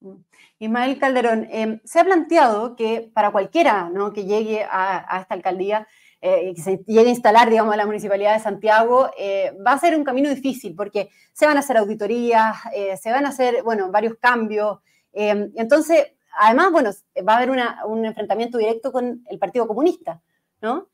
Mm. 0.00 0.16
Ismael 0.60 0.98
Calderón, 0.98 1.48
eh, 1.50 1.80
se 1.84 2.00
ha 2.00 2.04
planteado 2.04 2.76
que 2.76 3.10
para 3.12 3.30
cualquiera 3.30 3.90
¿no? 3.90 4.12
que 4.12 4.24
llegue 4.24 4.64
a, 4.64 5.16
a 5.16 5.20
esta 5.20 5.34
alcaldía 5.34 5.86
eh, 6.20 6.52
que 6.52 6.62
se 6.62 6.78
llegue 6.84 7.08
a 7.08 7.12
instalar, 7.12 7.48
digamos, 7.48 7.76
la 7.76 7.86
Municipalidad 7.86 8.34
de 8.34 8.42
Santiago, 8.42 9.08
eh, 9.16 9.56
va 9.64 9.72
a 9.72 9.78
ser 9.78 9.96
un 9.96 10.02
camino 10.02 10.28
difícil 10.28 10.74
porque 10.74 11.10
se 11.32 11.46
van 11.46 11.56
a 11.56 11.60
hacer 11.60 11.76
auditorías, 11.76 12.56
eh, 12.74 12.96
se 12.96 13.12
van 13.12 13.24
a 13.24 13.28
hacer, 13.28 13.62
bueno, 13.62 13.92
varios 13.92 14.14
cambios. 14.20 14.78
entonces, 15.12 16.12
además, 16.36 16.72
bueno, 16.72 16.90
va 17.26 17.34
a 17.34 17.36
haber 17.36 17.50
un 17.86 18.04
enfrentamiento 18.04 18.58
directo 18.58 18.90
con 18.92 19.24
el 19.28 19.38
Partido 19.38 19.66
Comunista, 19.68 20.20
¿no? 20.60 20.88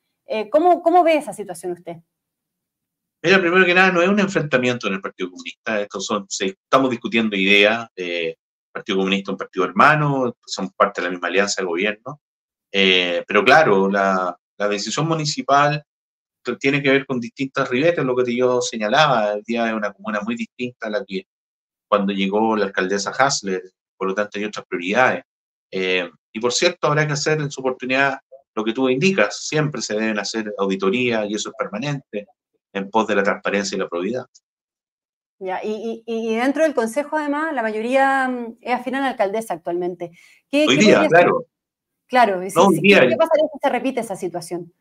¿Cómo, 0.50 0.82
¿Cómo 0.82 1.02
ve 1.02 1.16
esa 1.16 1.32
situación 1.32 1.72
usted? 1.72 1.96
Mira, 3.22 3.40
primero 3.40 3.64
que 3.64 3.74
nada, 3.74 3.90
no 3.90 4.02
es 4.02 4.08
un 4.08 4.20
enfrentamiento 4.20 4.86
en 4.86 4.94
el 4.94 5.00
Partido 5.00 5.30
Comunista, 5.30 5.80
estos 5.80 6.04
son, 6.04 6.26
estamos 6.28 6.90
discutiendo 6.90 7.36
ideas, 7.36 7.88
el 7.96 8.36
Partido 8.70 8.98
Comunista 8.98 9.32
un 9.32 9.38
partido 9.38 9.64
hermano, 9.64 10.36
son 10.44 10.70
parte 10.70 11.00
de 11.00 11.06
la 11.06 11.10
misma 11.10 11.28
alianza 11.28 11.62
de 11.62 11.66
gobierno, 11.66 12.20
pero 12.70 13.42
claro, 13.44 13.90
la, 13.90 14.36
la 14.58 14.68
decisión 14.68 15.08
municipal 15.08 15.82
tiene 16.58 16.82
que 16.82 16.90
ver 16.90 17.06
con 17.06 17.18
distintas 17.18 17.68
ribetes, 17.68 18.04
lo 18.04 18.14
que 18.14 18.36
yo 18.36 18.60
señalaba, 18.60 19.32
el 19.32 19.42
día 19.42 19.64
de 19.64 19.74
una 19.74 19.92
comuna 19.92 20.20
muy 20.20 20.36
distinta 20.36 20.86
a 20.86 20.90
la 20.90 21.04
que 21.04 21.26
cuando 21.88 22.12
llegó 22.12 22.56
la 22.56 22.66
alcaldesa 22.66 23.10
Hasler, 23.10 23.62
por 23.96 24.08
lo 24.08 24.14
tanto 24.14 24.38
hay 24.38 24.44
otras 24.44 24.66
prioridades. 24.66 25.24
Eh, 25.70 26.10
y 26.32 26.40
por 26.40 26.52
cierto, 26.52 26.86
habrá 26.86 27.06
que 27.06 27.14
hacer 27.14 27.40
en 27.40 27.50
su 27.50 27.60
oportunidad 27.60 28.18
lo 28.54 28.64
que 28.64 28.72
tú 28.72 28.88
indicas, 28.88 29.46
siempre 29.46 29.82
se 29.82 29.94
deben 29.94 30.18
hacer 30.18 30.52
auditorías 30.58 31.28
y 31.28 31.34
eso 31.34 31.50
es 31.50 31.54
permanente 31.58 32.26
en 32.72 32.90
pos 32.90 33.06
de 33.06 33.16
la 33.16 33.22
transparencia 33.22 33.76
y 33.76 33.78
la 33.78 33.88
probidad. 33.88 34.26
Ya, 35.38 35.60
y, 35.62 36.02
y, 36.06 36.36
dentro 36.36 36.62
del 36.62 36.74
Consejo, 36.74 37.16
además, 37.16 37.52
la 37.52 37.62
mayoría 37.62 38.28
mm, 38.28 38.58
es 38.60 38.74
afín 38.74 38.94
a 38.94 39.00
la 39.00 39.08
alcaldesa 39.08 39.54
actualmente. 39.54 40.12
Hoy 40.52 40.76
día, 40.76 41.06
claro. 41.08 41.46
Claro, 42.06 42.40
¿qué 42.40 42.46
pasaría 42.50 43.48
si 43.52 43.58
se 43.60 43.68
repite 43.70 44.00
esa 44.00 44.14
situación? 44.14 44.72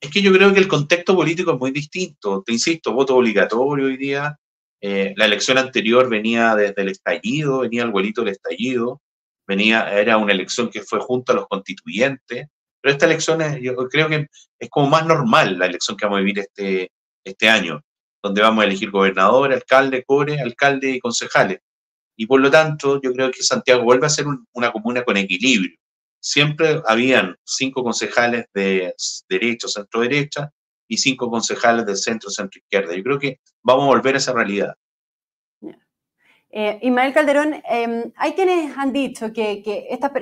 Es 0.00 0.10
que 0.10 0.22
yo 0.22 0.32
creo 0.32 0.54
que 0.54 0.60
el 0.60 0.68
contexto 0.68 1.14
político 1.14 1.52
es 1.52 1.58
muy 1.58 1.72
distinto. 1.72 2.42
Te 2.42 2.52
insisto, 2.52 2.94
voto 2.94 3.16
obligatorio 3.16 3.86
hoy 3.86 3.96
día. 3.96 4.38
Eh, 4.80 5.12
la 5.16 5.26
elección 5.26 5.58
anterior 5.58 6.08
venía 6.08 6.54
desde 6.54 6.80
el 6.80 6.88
estallido, 6.88 7.60
venía 7.60 7.82
el 7.82 7.90
vuelito 7.90 8.22
del 8.22 8.32
estallido, 8.32 9.02
venía, 9.46 9.92
era 9.92 10.16
una 10.16 10.32
elección 10.32 10.70
que 10.70 10.80
fue 10.80 11.00
junto 11.00 11.32
a 11.32 11.34
los 11.34 11.48
constituyentes, 11.48 12.48
pero 12.80 12.92
esta 12.92 13.06
elección 13.06 13.40
yo 13.60 13.76
creo 13.88 14.08
que 14.08 14.26
es 14.58 14.70
como 14.70 14.88
más 14.88 15.06
normal 15.06 15.58
la 15.58 15.66
elección 15.66 15.96
que 15.96 16.06
vamos 16.06 16.18
a 16.18 16.22
vivir 16.22 16.38
este, 16.38 16.90
este 17.24 17.48
año, 17.48 17.82
donde 18.22 18.42
vamos 18.42 18.62
a 18.62 18.66
elegir 18.66 18.90
gobernador, 18.90 19.52
alcalde, 19.52 20.04
core, 20.04 20.40
alcalde 20.40 20.90
y 20.90 21.00
concejales. 21.00 21.60
Y 22.16 22.26
por 22.26 22.40
lo 22.40 22.50
tanto, 22.50 23.00
yo 23.00 23.12
creo 23.12 23.30
que 23.30 23.42
Santiago 23.42 23.82
vuelve 23.82 24.06
a 24.06 24.10
ser 24.10 24.26
una 24.52 24.72
comuna 24.72 25.02
con 25.04 25.16
equilibrio. 25.16 25.76
Siempre 26.22 26.82
habían 26.86 27.36
cinco 27.44 27.82
concejales 27.82 28.46
de 28.52 28.94
derecha 29.28 29.66
o 29.66 29.70
centro 29.70 30.00
derecha 30.02 30.50
y 30.86 30.98
cinco 30.98 31.30
concejales 31.30 31.86
del 31.86 31.96
centro 31.96 32.28
centro 32.30 32.58
izquierda. 32.58 32.94
Yo 32.94 33.02
creo 33.02 33.18
que 33.18 33.40
vamos 33.62 33.84
a 33.84 33.88
volver 33.88 34.16
a 34.16 34.18
esa 34.18 34.34
realidad. 34.34 34.74
Eh, 36.52 37.12
Calderón, 37.14 37.62
em, 37.64 38.12
hay 38.16 38.32
quienes 38.32 38.76
han 38.76 38.92
dicho 38.92 39.32
que, 39.32 39.62
esta 39.88 40.12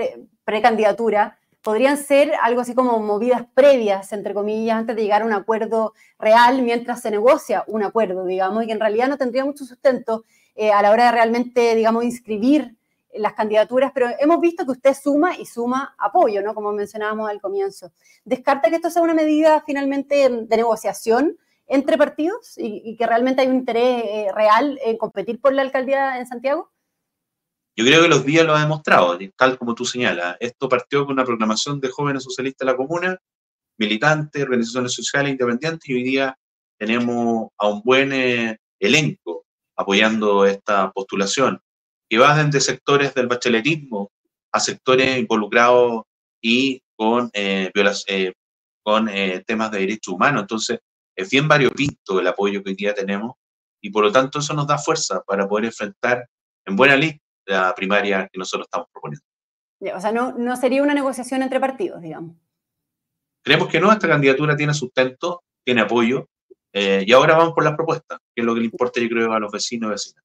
precandidatura 0.45 1.38
podrían 1.69 1.99
ser 1.99 2.33
algo 2.41 2.63
así 2.63 2.75
como 2.75 2.99
movidas 2.99 3.43
previas, 3.53 4.15
entre 4.15 4.33
comillas, 4.33 4.79
antes 4.79 4.97
de 4.97 5.03
llegar 5.03 5.21
a 5.21 5.27
un 5.27 5.35
acuerdo 5.35 5.93
real 6.19 6.63
mientras 6.63 7.03
se 7.03 7.11
negocia 7.11 7.63
un 7.67 7.83
acuerdo, 7.83 8.25
digamos, 8.25 8.65
y 8.65 8.69
que 8.69 8.73
en 8.73 8.81
realidad 8.81 9.07
no 9.07 9.19
tendría 9.19 9.45
mucho 9.45 9.67
sustento 9.67 10.25
eh, 10.55 10.71
a 10.73 10.81
la 10.81 10.91
hora 10.91 11.05
de 11.05 11.13
realmente, 11.13 11.75
digamos, 11.75 12.05
inscribir 12.05 12.75
las 13.13 13.35
candidaturas, 13.35 13.93
pero 13.93 14.09
hemos 14.19 14.41
visto 14.41 14.65
que 14.65 14.71
usted 14.71 14.95
suma 14.95 15.37
y 15.37 15.45
suma 15.45 15.95
apoyo, 15.99 16.41
¿no? 16.41 16.55
Como 16.55 16.73
mencionábamos 16.73 17.29
al 17.29 17.39
comienzo. 17.39 17.93
¿Descarta 18.25 18.71
que 18.71 18.77
esto 18.77 18.89
sea 18.89 19.03
una 19.03 19.13
medida 19.13 19.63
finalmente 19.67 20.27
de 20.27 20.57
negociación 20.57 21.37
entre 21.67 21.99
partidos 21.99 22.55
y, 22.57 22.97
que 22.97 23.07
realmente 23.07 23.43
hay 23.43 23.49
un 23.49 23.57
interés 23.57 24.05
eh, 24.07 24.29
real 24.35 24.79
en 24.83 24.97
competir 24.97 25.39
por 25.39 25.53
la 25.53 25.61
alcaldía 25.61 26.19
en 26.19 26.27
Santiago? 26.27 26.71
Yo 27.79 27.85
creo 27.85 28.03
que 28.03 28.09
los 28.09 28.27
días 28.27 28.45
lo 28.45 28.57
han 28.57 28.63
demostrado, 28.63 29.17
tal 29.37 29.57
como 29.57 29.73
tú 29.73 29.85
señalas. 29.85 30.37
Esto 30.41 30.69
partió 30.69 31.07
con 31.07 31.13
una 31.13 31.25
proclamación 31.25 31.81
de 31.81 31.89
jóvenes 31.89 32.25
socialistas 32.25 32.67
de 32.67 32.73
la 32.73 32.77
comuna, 32.77 33.17
militantes, 33.79 34.43
organizaciones 34.43 34.93
sociales 34.93 35.31
independientes, 35.31 35.89
y 35.89 35.95
hoy 35.95 36.03
día 36.03 36.37
tenemos 36.77 37.51
a 37.57 37.69
un 37.69 37.81
buen 37.85 38.13
eh, 38.13 38.59
elenco 38.81 39.45
apoyando 39.77 40.45
esta 40.45 40.91
postulación, 40.91 41.61
que 42.11 42.19
va 42.19 42.43
desde 42.43 42.61
sectores 42.61 43.15
del 43.15 43.29
bacheletismo 43.29 44.11
a 44.51 44.59
sectores 44.59 45.17
involucrados 45.17 46.03
y 46.43 46.83
con, 46.97 47.31
eh, 47.33 47.71
eh, 48.09 48.33
con 48.83 49.09
temas 49.47 49.71
de 49.71 49.79
derechos 49.79 50.15
humanos. 50.15 50.41
Entonces, 50.41 50.81
es 51.15 51.31
bien 51.31 51.47
variopinto 51.47 52.19
el 52.19 52.27
apoyo 52.27 52.61
que 52.61 52.71
hoy 52.71 52.77
día 52.77 52.93
tenemos 52.93 53.37
y 53.81 53.91
por 53.91 54.03
lo 54.03 54.11
tanto 54.11 54.41
eso 54.41 54.53
nos 54.53 54.67
da 54.67 54.79
fuerza 54.79 55.23
para 55.25 55.47
poder 55.47 55.67
enfrentar 55.67 56.27
en 56.67 56.75
buena 56.75 56.97
lista 56.97 57.28
la 57.52 57.75
primaria 57.75 58.28
que 58.33 58.38
nosotros 58.38 58.67
estamos 58.67 58.88
proponiendo. 58.93 59.25
o 59.95 60.00
sea, 60.00 60.12
no, 60.12 60.33
no 60.33 60.57
sería 60.57 60.83
una 60.83 60.95
negociación 60.95 61.43
entre 61.43 61.61
partidos, 61.61 62.00
digamos. 62.02 62.37
Creemos 63.43 63.69
que 63.69 63.81
no, 63.81 63.90
esta 63.90 64.09
candidatura 64.09 64.57
tiene 64.57 64.75
sustento, 64.75 65.43
tiene 65.64 65.83
apoyo, 65.83 66.28
eh, 66.73 67.05
y 67.07 67.12
ahora 67.12 67.37
vamos 67.37 67.55
por 67.55 67.64
las 67.64 67.75
propuestas, 67.75 68.19
que 68.35 68.43
es 68.43 68.45
lo 68.45 68.55
que 68.55 68.61
le 68.61 68.67
importa, 68.67 69.00
yo 69.00 69.09
creo, 69.09 69.33
a 69.33 69.40
los 69.40 69.50
vecinos 69.50 69.88
y 69.88 69.90
vecinas. 69.93 70.25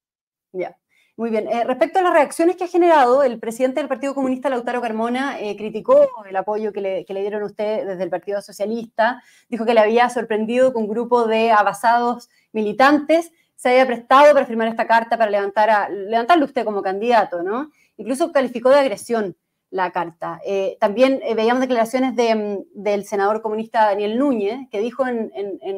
Ya, 0.52 0.76
muy 1.16 1.30
bien. 1.30 1.48
Eh, 1.48 1.64
respecto 1.64 1.98
a 1.98 2.02
las 2.02 2.12
reacciones 2.12 2.56
que 2.56 2.64
ha 2.64 2.68
generado, 2.68 3.22
el 3.22 3.38
presidente 3.40 3.80
del 3.80 3.88
Partido 3.88 4.14
Comunista, 4.14 4.50
Lautaro 4.50 4.80
Carmona, 4.80 5.40
eh, 5.40 5.56
criticó 5.56 6.08
el 6.28 6.36
apoyo 6.36 6.72
que 6.72 6.80
le, 6.80 7.04
que 7.04 7.14
le 7.14 7.22
dieron 7.22 7.42
a 7.42 7.46
usted 7.46 7.86
desde 7.86 8.02
el 8.02 8.10
Partido 8.10 8.42
Socialista, 8.42 9.22
dijo 9.48 9.64
que 9.64 9.74
le 9.74 9.80
había 9.80 10.10
sorprendido 10.10 10.72
que 10.72 10.78
un 10.78 10.88
grupo 10.88 11.26
de 11.26 11.50
abasados 11.50 12.28
militantes 12.52 13.32
se 13.56 13.70
haya 13.70 13.86
prestado 13.86 14.32
para 14.34 14.46
firmar 14.46 14.68
esta 14.68 14.86
carta 14.86 15.16
para 15.16 15.88
levantar 15.88 16.42
usted 16.42 16.64
como 16.64 16.82
candidato, 16.82 17.42
¿no? 17.42 17.70
Incluso 17.96 18.32
calificó 18.32 18.70
de 18.70 18.80
agresión 18.80 19.36
la 19.70 19.90
carta. 19.90 20.40
Eh, 20.46 20.76
también 20.78 21.20
eh, 21.24 21.34
veíamos 21.34 21.60
declaraciones 21.60 22.14
de, 22.14 22.34
mm, 22.34 22.58
del 22.74 23.04
senador 23.04 23.42
comunista 23.42 23.86
Daniel 23.86 24.18
Núñez, 24.18 24.68
que 24.70 24.78
dijo 24.80 25.04
en, 25.06 25.30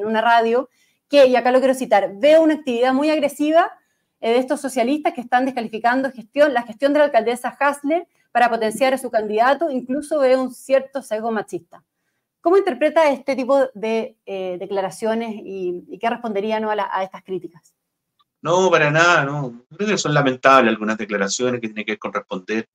una 0.04 0.20
radio 0.20 0.68
que, 1.08 1.26
y 1.26 1.36
acá 1.36 1.50
lo 1.50 1.60
quiero 1.60 1.72
citar, 1.74 2.12
veo 2.16 2.42
una 2.42 2.54
actividad 2.54 2.92
muy 2.92 3.08
agresiva 3.08 3.72
eh, 4.20 4.32
de 4.32 4.38
estos 4.38 4.60
socialistas 4.60 5.14
que 5.14 5.22
están 5.22 5.46
descalificando 5.46 6.10
la 6.50 6.62
gestión 6.62 6.92
de 6.92 6.98
la 6.98 7.06
alcaldesa 7.06 7.56
Hasler 7.58 8.06
para 8.32 8.50
potenciar 8.50 8.92
a 8.92 8.98
su 8.98 9.10
candidato, 9.10 9.70
incluso 9.70 10.18
veo 10.18 10.42
un 10.42 10.52
cierto 10.52 11.00
sesgo 11.00 11.30
machista. 11.30 11.82
¿Cómo 12.46 12.58
interpreta 12.58 13.10
este 13.10 13.34
tipo 13.34 13.70
de 13.74 14.18
eh, 14.24 14.56
declaraciones 14.60 15.34
y, 15.34 15.98
qué 16.00 16.08
respondería 16.08 16.60
¿no? 16.60 16.70
a, 16.70 17.02
estas 17.02 17.24
críticas? 17.24 17.74
No, 18.40 18.70
para 18.70 18.88
nada, 18.88 19.24
no. 19.24 19.66
Creo 19.76 19.88
que 19.88 19.98
son 19.98 20.14
lamentables 20.14 20.72
algunas 20.72 20.96
declaraciones 20.96 21.60
que 21.60 21.66
tienen 21.66 21.84
que 21.84 21.98
corresponder. 21.98 22.68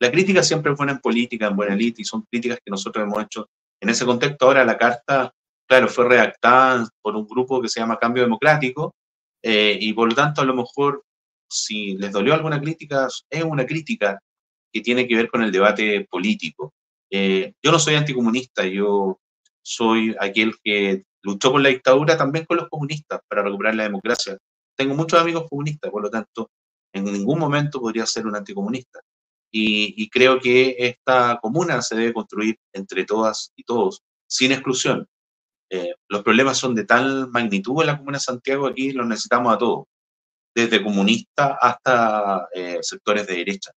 La 0.00 0.10
crítica 0.10 0.42
siempre 0.42 0.72
es 0.72 0.78
buena 0.78 0.92
en 0.92 1.00
política, 1.00 1.48
en 1.48 1.56
buena 1.56 1.74
élite, 1.74 2.00
y 2.00 2.06
son 2.06 2.22
críticas 2.22 2.58
que 2.64 2.70
nosotros 2.70 3.02
hemos 3.02 3.22
hecho 3.22 3.50
en 3.78 3.90
ese 3.90 4.06
contexto. 4.06 4.46
Ahora 4.46 4.64
la 4.64 4.78
carta, 4.78 5.30
claro, 5.68 5.88
fue 5.88 6.08
redactada 6.08 6.88
por 7.02 7.14
un 7.14 7.26
grupo 7.28 7.60
que 7.60 7.68
se 7.68 7.80
llama 7.80 7.98
Cambio 7.98 8.22
Democrático, 8.22 8.94
eh, 9.42 9.76
y 9.78 9.92
por 9.92 10.08
lo 10.08 10.14
tanto 10.14 10.40
a 10.40 10.46
lo 10.46 10.54
mejor 10.54 11.04
si 11.50 11.98
les 11.98 12.12
dolió 12.12 12.32
alguna 12.32 12.58
crítica, 12.58 13.08
es 13.28 13.44
una 13.44 13.66
crítica 13.66 14.22
que 14.72 14.80
tiene 14.80 15.06
que 15.06 15.16
ver 15.16 15.28
con 15.28 15.42
el 15.42 15.52
debate 15.52 16.06
político. 16.10 16.72
Eh, 17.10 17.54
yo 17.62 17.72
no 17.72 17.78
soy 17.78 17.94
anticomunista, 17.94 18.66
yo 18.66 19.20
soy 19.62 20.14
aquel 20.18 20.54
que 20.62 21.04
luchó 21.22 21.52
con 21.52 21.62
la 21.62 21.68
dictadura 21.70 22.16
también 22.16 22.44
con 22.44 22.58
los 22.58 22.68
comunistas 22.68 23.20
para 23.28 23.42
recuperar 23.42 23.74
la 23.74 23.84
democracia. 23.84 24.38
Tengo 24.76 24.94
muchos 24.94 25.20
amigos 25.20 25.46
comunistas, 25.48 25.90
por 25.90 26.02
lo 26.02 26.10
tanto, 26.10 26.50
en 26.92 27.04
ningún 27.04 27.38
momento 27.38 27.80
podría 27.80 28.06
ser 28.06 28.26
un 28.26 28.36
anticomunista. 28.36 29.00
Y, 29.50 30.08
creo 30.10 30.38
que 30.40 30.76
esta 30.78 31.38
comuna 31.40 31.80
se 31.80 31.96
debe 31.96 32.12
construir 32.12 32.56
entre 32.72 33.04
todas 33.04 33.50
y 33.56 33.64
todos, 33.64 34.02
sin 34.26 34.52
exclusión. 34.52 35.06
Eh, 35.70 35.94
los 36.08 36.22
problemas 36.22 36.58
son 36.58 36.74
de 36.74 36.84
tal 36.84 37.28
magnitud 37.30 37.80
en 37.80 37.86
la 37.88 37.98
comuna 37.98 38.18
de 38.18 38.24
Santiago, 38.24 38.66
aquí 38.66 38.92
los 38.92 39.06
necesitamos 39.06 39.54
a 39.54 39.58
todos, 39.58 39.86
desde 40.54 40.82
comunistas 40.82 41.56
hasta 41.60 42.48
eh, 42.54 42.78
sectores 42.82 43.26
de 43.26 43.36
derecha. 43.36 43.70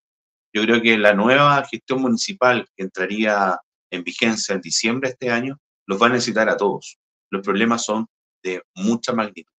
Yo 0.52 0.62
creo 0.62 0.82
que 0.82 0.98
la 0.98 1.14
nueva 1.14 1.64
gestión 1.64 2.02
municipal 2.02 2.66
que 2.76 2.84
entraría 2.84 3.58
en 3.90 4.04
vigencia 4.04 4.54
en 4.54 4.60
diciembre 4.60 5.08
de 5.08 5.12
este 5.12 5.30
año 5.30 5.58
los 5.86 6.00
va 6.00 6.06
a 6.06 6.10
necesitar 6.10 6.48
a 6.48 6.56
todos. 6.56 6.98
Los 7.30 7.42
problemas 7.42 7.84
son 7.84 8.06
de 8.42 8.62
mucha 8.74 9.12
magnitud. 9.12 9.52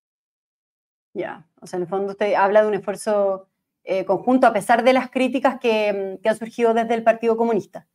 Ya, 1.15 1.47
o 1.61 1.67
sea, 1.67 1.77
en 1.77 1.83
el 1.83 1.89
fondo 1.89 2.11
usted 2.11 2.33
habla 2.33 2.61
de 2.61 2.67
un 2.67 2.73
esfuerzo 2.73 3.47
eh, 3.83 4.05
conjunto 4.05 4.47
a 4.47 4.53
pesar 4.53 4.83
de 4.83 4.93
las 4.93 5.09
críticas 5.09 5.59
que, 5.59 6.19
que, 6.21 6.29
han 6.29 6.37
surgido 6.37 6.73
desde 6.73 6.93
el 6.93 7.03
Partido 7.03 7.37
Comunista. 7.37 7.87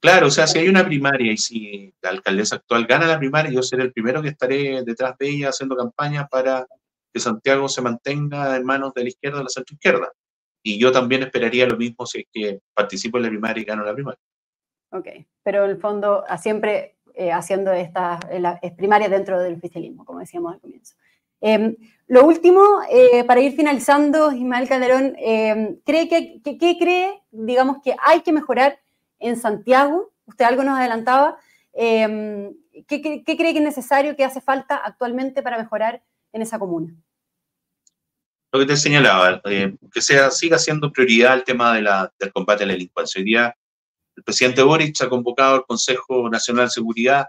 Claro, 0.00 0.28
o 0.28 0.30
sea, 0.30 0.46
si 0.46 0.58
hay 0.58 0.68
una 0.68 0.84
primaria 0.84 1.32
y 1.32 1.38
si 1.38 1.94
la 2.00 2.10
alcaldesa 2.10 2.56
actual 2.56 2.86
gana 2.86 3.06
la 3.06 3.18
primaria, 3.18 3.50
yo 3.50 3.62
seré 3.62 3.82
el 3.82 3.92
primero 3.92 4.22
que 4.22 4.28
estaré 4.28 4.82
detrás 4.84 5.16
de 5.18 5.28
ella 5.28 5.48
haciendo 5.48 5.76
campaña 5.76 6.26
para 6.28 6.66
que 7.12 7.20
Santiago 7.20 7.68
se 7.68 7.82
mantenga 7.82 8.56
en 8.56 8.64
manos 8.64 8.94
de 8.94 9.02
la 9.02 9.08
izquierda 9.08 9.40
o 9.40 9.42
la 9.42 9.48
centro 9.48 9.74
izquierda. 9.74 10.12
Y 10.68 10.78
yo 10.78 10.92
también 10.92 11.22
esperaría 11.22 11.66
lo 11.66 11.78
mismo 11.78 12.04
si 12.04 12.20
es 12.20 12.26
que 12.30 12.60
participo 12.74 13.16
en 13.16 13.22
la 13.22 13.30
primaria 13.30 13.62
y 13.62 13.64
gano 13.64 13.84
la 13.84 13.94
primaria. 13.94 14.20
Ok, 14.90 15.08
pero 15.42 15.64
en 15.64 15.70
el 15.70 15.78
fondo 15.78 16.24
siempre 16.38 16.98
eh, 17.14 17.32
haciendo 17.32 17.72
estas 17.72 18.20
primarias 18.76 19.10
dentro 19.10 19.40
del 19.40 19.54
oficialismo, 19.54 20.04
como 20.04 20.18
decíamos 20.18 20.52
al 20.52 20.60
comienzo. 20.60 20.94
Em, 21.40 21.74
lo 22.06 22.26
último, 22.26 22.60
eh, 22.90 23.24
para 23.24 23.40
ir 23.40 23.52
finalizando, 23.52 24.30
Ismael 24.30 24.68
Calderón, 24.68 25.14
em, 25.18 25.80
¿cree 25.86 26.06
que, 26.06 26.42
¿qué 26.42 26.76
cree, 26.78 27.22
digamos, 27.30 27.78
que 27.82 27.96
hay 28.04 28.20
que 28.20 28.32
mejorar 28.32 28.78
en 29.18 29.36
Santiago? 29.36 30.12
Usted 30.26 30.44
algo 30.44 30.64
nos 30.64 30.78
adelantaba. 30.78 31.38
Em, 31.72 32.52
¿qué, 32.86 33.00
¿qué, 33.00 33.36
cree 33.36 33.52
que 33.52 33.60
es 33.60 33.64
necesario, 33.64 34.16
que 34.16 34.24
hace 34.24 34.42
falta 34.42 34.76
actualmente 34.76 35.42
para 35.42 35.56
mejorar 35.56 36.02
en 36.32 36.42
esa 36.42 36.58
comuna? 36.58 36.94
Lo 38.52 38.60
que 38.60 38.66
te 38.66 38.76
señalaba, 38.76 39.40
eh, 39.44 39.74
que 39.92 40.00
sea, 40.00 40.30
siga 40.30 40.58
siendo 40.58 40.90
prioridad 40.90 41.34
el 41.34 41.44
tema 41.44 41.74
de 41.74 41.82
la, 41.82 42.12
del 42.18 42.32
combate 42.32 42.64
a 42.64 42.66
la 42.66 42.72
delincuencia. 42.72 43.18
Hoy 43.18 43.24
día 43.24 43.54
el 44.16 44.24
presidente 44.24 44.62
Boric 44.62 45.00
ha 45.02 45.08
convocado 45.08 45.56
al 45.56 45.66
Consejo 45.66 46.28
Nacional 46.30 46.66
de 46.66 46.70
Seguridad, 46.70 47.26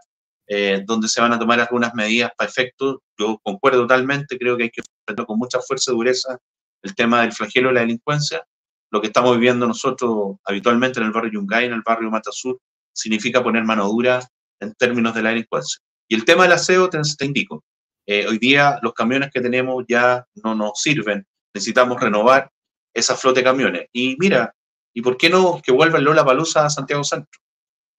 eh, 0.48 0.82
donde 0.86 1.08
se 1.08 1.22
van 1.22 1.34
a 1.34 1.40
tomar 1.40 1.60
algunas 1.60 1.94
medidas 1.94 2.32
para 2.38 2.50
efecto. 2.50 3.04
Yo 3.18 3.38
concuerdo 3.44 3.82
totalmente, 3.82 4.38
creo 4.38 4.58
que 4.58 4.64
hay 4.64 4.70
que 4.72 4.82
enfrentar 4.82 5.26
con 5.26 5.38
mucha 5.38 5.60
fuerza 5.60 5.92
y 5.92 5.96
dureza 5.96 6.38
el 6.82 6.96
tema 6.96 7.22
del 7.22 7.34
flagelo 7.34 7.68
de 7.68 7.76
la 7.76 7.82
delincuencia. 7.82 8.44
Lo 8.92 9.02
que 9.02 9.08
estamos 9.08 9.36
viviendo 9.36 9.68
nosotros 9.68 10.38
habitualmente 10.46 11.00
en 11.00 11.06
el 11.06 11.12
barrio 11.12 11.34
Yungay, 11.34 11.66
en 11.66 11.74
el 11.74 11.84
barrio 11.86 12.10
Matasur, 12.10 12.58
significa 12.92 13.44
poner 13.44 13.64
mano 13.66 13.88
dura 13.88 14.28
en 14.60 14.74
términos 14.74 15.14
de 15.14 15.22
la 15.22 15.30
delincuencia. 15.30 15.80
Y 16.08 16.16
el 16.16 16.26
tema 16.26 16.44
del 16.44 16.54
aseo, 16.54 16.90
te, 16.90 17.00
te 17.18 17.26
indico, 17.26 17.64
eh, 18.12 18.26
hoy 18.28 18.40
día 18.40 18.80
los 18.82 18.94
camiones 18.94 19.30
que 19.32 19.40
tenemos 19.40 19.86
ya 19.88 20.26
no 20.44 20.56
nos 20.56 20.82
sirven, 20.82 21.28
necesitamos 21.54 22.02
renovar 22.02 22.50
esa 22.92 23.16
flota 23.16 23.42
de 23.42 23.44
camiones. 23.44 23.86
Y 23.94 24.18
mira, 24.18 24.52
¿y 24.96 25.04
por 25.04 25.16
qué 25.16 25.30
no 25.30 25.62
que 25.62 25.72
vuelva 25.72 26.00
el 26.00 26.06
Lola 26.06 26.26
Palusa 26.26 26.66
a 26.66 26.72
Santiago 26.72 27.04
Centro? 27.04 27.40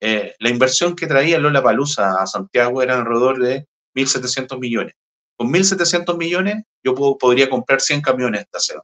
Eh, 0.00 0.34
la 0.40 0.50
inversión 0.50 0.96
que 0.96 1.06
traía 1.06 1.38
Lola 1.38 1.62
Palusa 1.62 2.20
a 2.20 2.26
Santiago 2.26 2.82
era 2.82 2.98
alrededor 2.98 3.38
de 3.38 3.68
1.700 3.94 4.58
millones. 4.58 4.94
Con 5.36 5.52
1.700 5.52 6.18
millones 6.18 6.64
yo 6.82 6.92
podría 7.16 7.48
comprar 7.48 7.80
100 7.80 8.00
camiones 8.00 8.40
de 8.40 8.42
estación. 8.42 8.82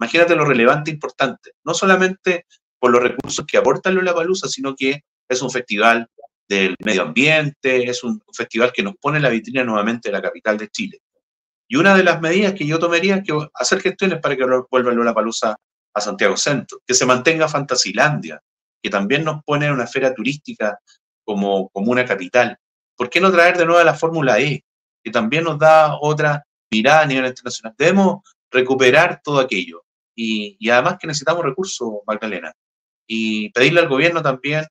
Imagínate 0.00 0.34
lo 0.34 0.44
relevante 0.44 0.90
e 0.90 0.94
importante, 0.94 1.52
no 1.64 1.72
solamente 1.74 2.46
por 2.80 2.90
los 2.90 3.00
recursos 3.00 3.46
que 3.46 3.58
aporta 3.58 3.92
Lola 3.92 4.12
Palusa, 4.12 4.48
sino 4.48 4.74
que 4.74 5.04
es 5.28 5.40
un 5.40 5.52
festival 5.52 6.08
del 6.48 6.74
medio 6.84 7.02
ambiente, 7.02 7.88
es 7.88 8.04
un 8.04 8.20
festival 8.32 8.72
que 8.72 8.82
nos 8.82 8.96
pone 8.96 9.16
en 9.16 9.22
la 9.22 9.30
vitrina 9.30 9.64
nuevamente 9.64 10.08
de 10.08 10.12
la 10.12 10.22
capital 10.22 10.58
de 10.58 10.68
Chile. 10.68 11.00
Y 11.68 11.76
una 11.76 11.96
de 11.96 12.04
las 12.04 12.20
medidas 12.20 12.52
que 12.52 12.66
yo 12.66 12.78
tomaría 12.78 13.16
es 13.16 13.24
que 13.24 13.32
hacer 13.54 13.80
gestiones 13.80 14.20
para 14.20 14.36
que 14.36 14.44
vuelva 14.70 14.92
Lola 14.92 15.14
Palusa 15.14 15.56
a 15.94 16.00
Santiago 16.00 16.36
Centro, 16.36 16.80
que 16.86 16.94
se 16.94 17.06
mantenga 17.06 17.48
Fantasilandia, 17.48 18.40
que 18.82 18.90
también 18.90 19.24
nos 19.24 19.42
pone 19.44 19.66
en 19.66 19.72
una 19.72 19.84
esfera 19.84 20.14
turística 20.14 20.78
como, 21.24 21.68
como 21.70 21.90
una 21.90 22.04
capital. 22.04 22.58
¿Por 22.96 23.08
qué 23.08 23.20
no 23.20 23.32
traer 23.32 23.56
de 23.56 23.64
nuevo 23.64 23.82
la 23.82 23.94
Fórmula 23.94 24.38
E, 24.40 24.62
que 25.02 25.10
también 25.10 25.44
nos 25.44 25.58
da 25.58 25.96
otra 26.00 26.44
mirada 26.70 27.02
a 27.02 27.06
nivel 27.06 27.26
internacional? 27.26 27.74
Debemos 27.78 28.22
recuperar 28.50 29.20
todo 29.22 29.40
aquello. 29.40 29.84
Y, 30.14 30.56
y 30.60 30.70
además 30.70 30.96
que 31.00 31.06
necesitamos 31.06 31.44
recursos, 31.44 31.88
Magdalena. 32.06 32.52
Y 33.06 33.50
pedirle 33.50 33.80
al 33.80 33.88
gobierno 33.88 34.22
también 34.22 34.64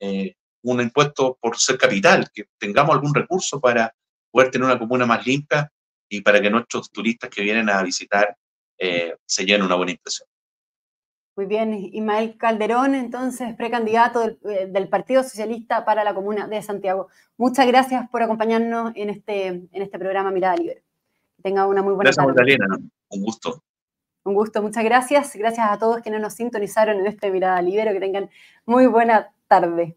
eh, 0.00 0.34
un 0.64 0.80
impuesto 0.80 1.38
por 1.40 1.58
ser 1.58 1.78
capital, 1.78 2.28
que 2.32 2.46
tengamos 2.58 2.94
algún 2.94 3.14
recurso 3.14 3.60
para 3.60 3.94
poder 4.30 4.50
tener 4.50 4.64
una 4.64 4.78
comuna 4.78 5.06
más 5.06 5.24
limpia 5.26 5.70
y 6.08 6.20
para 6.20 6.40
que 6.40 6.50
nuestros 6.50 6.90
turistas 6.90 7.30
que 7.30 7.42
vienen 7.42 7.68
a 7.68 7.82
visitar 7.82 8.36
eh, 8.78 9.14
se 9.24 9.44
llenen 9.44 9.66
una 9.66 9.76
buena 9.76 9.92
impresión. 9.92 10.28
Muy 11.36 11.46
bien, 11.46 11.74
Ismael 11.74 12.36
Calderón, 12.38 12.94
entonces 12.94 13.54
precandidato 13.56 14.20
del, 14.20 14.38
eh, 14.44 14.66
del, 14.68 14.88
Partido 14.88 15.22
Socialista 15.24 15.84
para 15.84 16.04
la 16.04 16.14
Comuna 16.14 16.46
de 16.46 16.62
Santiago. 16.62 17.08
Muchas 17.36 17.66
gracias 17.66 18.08
por 18.08 18.22
acompañarnos 18.22 18.92
en 18.94 19.10
este, 19.10 19.46
en 19.46 19.68
este 19.72 19.98
programa 19.98 20.30
Mirada 20.30 20.56
Libre. 20.56 20.84
tenga 21.42 21.66
una 21.66 21.82
muy 21.82 21.94
buena 21.94 22.10
gracias, 22.10 22.24
tarde. 22.24 22.56
Magdalena, 22.56 22.88
un 23.08 23.22
gusto. 23.22 23.62
Un 24.22 24.34
gusto, 24.34 24.62
muchas 24.62 24.84
gracias. 24.84 25.34
Gracias 25.36 25.66
a 25.68 25.78
todos 25.78 26.00
quienes 26.00 26.20
nos 26.20 26.34
sintonizaron 26.34 26.98
en 27.00 27.06
este 27.06 27.30
Mirada 27.30 27.60
Libre. 27.60 27.92
Que 27.92 28.00
tengan 28.00 28.30
muy 28.64 28.86
buena 28.86 29.32
tarde. 29.48 29.96